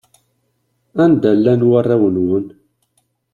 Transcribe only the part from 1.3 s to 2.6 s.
i llan warraw-nwen?